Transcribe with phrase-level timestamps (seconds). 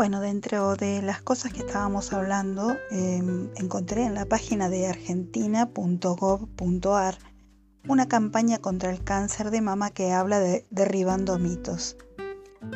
[0.00, 7.18] Bueno, dentro de las cosas que estábamos hablando, em, encontré en la página de argentina.gov.ar
[7.86, 11.98] una campaña contra el cáncer de mama que habla de derribando mitos.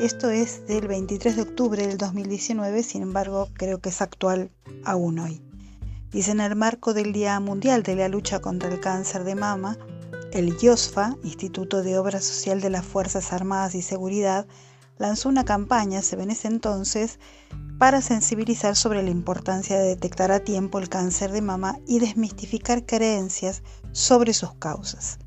[0.00, 4.50] Esto es del 23 de octubre del 2019, sin embargo creo que es actual
[4.84, 5.40] aún hoy.
[6.10, 9.78] Dice en el marco del Día Mundial de la Lucha contra el Cáncer de Mama,
[10.32, 14.44] el IOSFA, Instituto de Obra Social de las Fuerzas Armadas y Seguridad,
[14.98, 17.18] lanzó una campaña, se ve en ese entonces,
[17.78, 22.86] para sensibilizar sobre la importancia de detectar a tiempo el cáncer de mama y desmistificar
[22.86, 25.18] creencias sobre sus causas.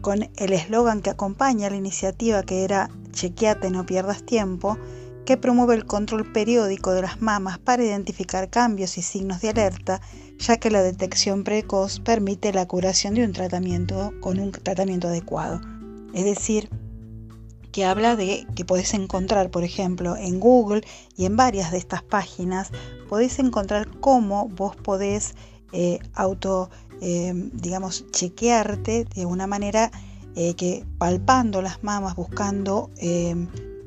[0.00, 4.78] Con el eslogan que acompaña la iniciativa que era Chequeate, no pierdas tiempo,
[5.26, 10.00] que promueve el control periódico de las mamas para identificar cambios y signos de alerta,
[10.38, 15.60] ya que la detección precoz permite la curación de un tratamiento con un tratamiento adecuado.
[16.14, 16.70] Es decir,
[17.72, 20.82] que habla de que podés encontrar, por ejemplo, en Google
[21.16, 22.70] y en varias de estas páginas,
[23.08, 25.34] podés encontrar cómo vos podés
[25.72, 29.90] eh, auto, eh, digamos, chequearte de una manera
[30.34, 32.90] eh, que palpando las mamas, buscando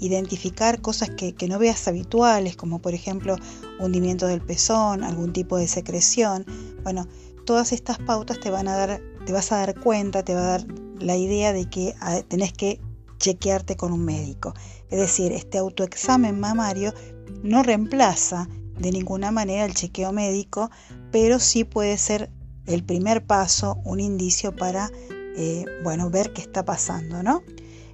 [0.00, 3.34] identificar cosas que, que, no veas habituales, como por ejemplo
[3.80, 6.46] hundimiento del pezón, algún tipo de secreción.
[6.84, 7.08] Bueno,
[7.44, 10.58] todas estas pautas te van a dar, te vas a dar cuenta, te va a
[10.58, 10.66] dar
[11.00, 12.80] la idea de que ah, tenés que
[13.18, 14.54] chequearte con un médico.
[14.90, 16.94] Es decir, este autoexamen mamario
[17.42, 20.70] no reemplaza de ninguna manera el chequeo médico,
[21.10, 22.30] pero sí puede ser
[22.66, 24.90] el primer paso, un indicio para
[25.36, 27.42] eh, bueno, ver qué está pasando, ¿no?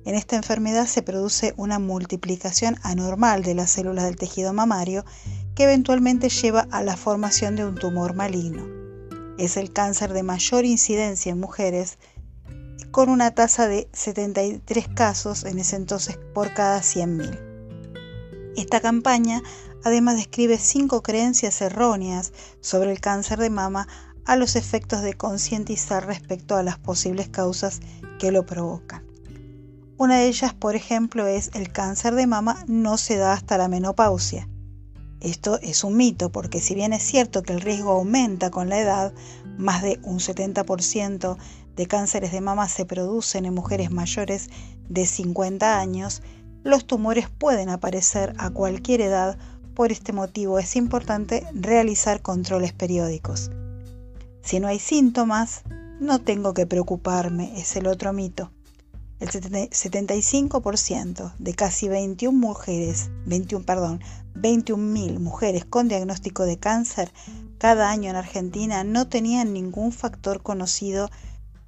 [0.04, 5.04] En esta enfermedad se produce una multiplicación anormal de las células del tejido mamario
[5.54, 8.66] que eventualmente lleva a la formación de un tumor maligno.
[9.38, 11.98] Es el cáncer de mayor incidencia en mujeres
[12.94, 18.54] con una tasa de 73 casos en ese entonces por cada 100.000.
[18.56, 19.42] Esta campaña
[19.82, 23.88] además describe cinco creencias erróneas sobre el cáncer de mama
[24.24, 27.80] a los efectos de concientizar respecto a las posibles causas
[28.20, 29.04] que lo provocan.
[29.96, 33.66] Una de ellas, por ejemplo, es el cáncer de mama no se da hasta la
[33.66, 34.48] menopausia.
[35.18, 38.78] Esto es un mito porque si bien es cierto que el riesgo aumenta con la
[38.78, 39.12] edad,
[39.58, 41.36] más de un 70%
[41.76, 44.50] de cánceres de mama se producen en mujeres mayores
[44.88, 46.22] de 50 años,
[46.62, 49.38] los tumores pueden aparecer a cualquier edad,
[49.74, 53.50] por este motivo es importante realizar controles periódicos.
[54.42, 55.62] Si no hay síntomas,
[56.00, 58.50] no tengo que preocuparme, es el otro mito.
[59.20, 64.00] El 75% de casi 21 mujeres, 21, perdón,
[64.34, 67.10] 21.000 mujeres con diagnóstico de cáncer
[67.58, 71.10] cada año en Argentina no tenían ningún factor conocido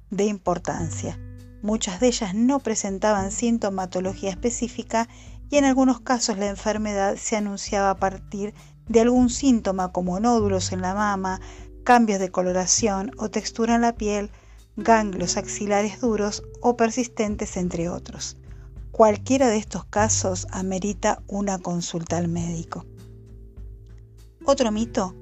[0.09, 1.19] de importancia.
[1.61, 5.07] Muchas de ellas no presentaban sintomatología específica
[5.49, 8.53] y en algunos casos la enfermedad se anunciaba a partir
[8.87, 11.41] de algún síntoma como nódulos en la mama,
[11.83, 14.31] cambios de coloración o textura en la piel,
[14.75, 18.37] ganglios axilares duros o persistentes, entre otros.
[18.91, 22.85] Cualquiera de estos casos amerita una consulta al médico.
[24.45, 25.15] Otro mito.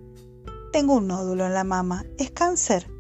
[0.72, 2.06] Tengo un nódulo en la mama.
[2.18, 2.95] ¿Es cáncer?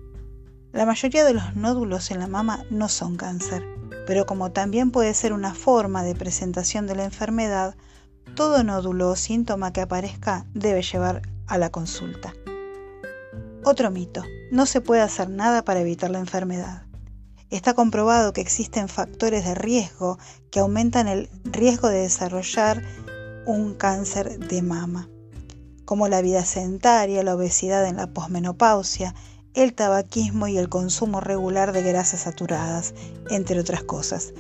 [0.75, 3.65] La mayoría de los nódulos en la mama no son cáncer,
[4.05, 7.75] pero como también puede ser una forma de presentación de la enfermedad,
[8.35, 12.33] todo nódulo o síntoma que aparezca debe llevar a la consulta.
[13.63, 14.21] Otro mito,
[14.51, 16.83] no se puede hacer nada para evitar la enfermedad.
[17.49, 20.19] Está comprobado que existen factores de riesgo
[20.51, 22.83] que aumentan el riesgo de desarrollar
[23.45, 25.07] un cáncer de mama,
[25.85, 29.15] como la vida sedentaria, la obesidad en la posmenopausia,
[29.55, 32.93] el tabaquismo y el consumo regular de grasas saturadas,
[33.29, 34.33] entre otras cosas.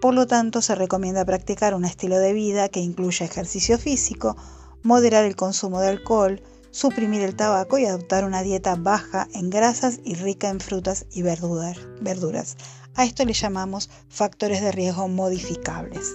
[0.00, 4.36] Por lo tanto, se recomienda practicar un estilo de vida que incluya ejercicio físico,
[4.82, 10.00] moderar el consumo de alcohol, suprimir el tabaco y adoptar una dieta baja en grasas
[10.04, 12.56] y rica en frutas y verduras.
[12.96, 16.14] A esto le llamamos factores de riesgo modificables.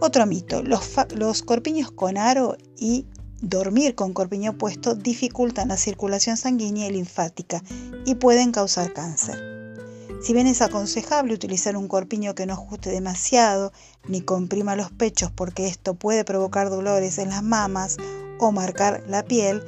[0.00, 3.06] Otro mito, los, corpiños con aro y
[3.40, 7.62] dormir con corpiño puesto dificultan la circulación sanguínea y linfática
[8.04, 9.50] y pueden causar cáncer.
[10.22, 13.72] Si bien es aconsejable utilizar un corpiño que no ajuste demasiado
[14.06, 17.96] ni comprima los pechos porque esto puede provocar dolores en las mamas
[18.38, 19.62] o marcar la piel,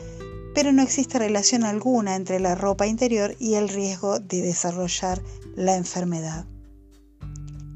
[0.54, 5.22] pero no existe relación alguna entre la ropa interior y el riesgo de desarrollar
[5.56, 6.44] la enfermedad.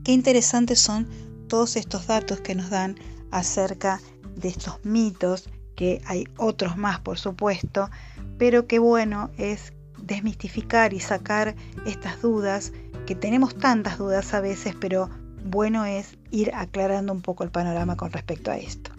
[0.04, 1.08] Qué interesantes son
[1.48, 2.96] todos estos datos que nos dan
[3.30, 4.00] acerca
[4.36, 7.90] de estos mitos que hay otros más por supuesto,
[8.38, 11.54] pero qué bueno es desmistificar y sacar
[11.86, 12.72] estas dudas,
[13.06, 15.08] que tenemos tantas dudas a veces, pero
[15.44, 18.90] bueno es ir aclarando un poco el panorama con respecto a esto.